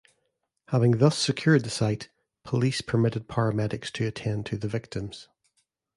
[0.69, 2.09] Having thus secured the site,
[2.43, 5.27] police permitted paramedics to attend to the victims.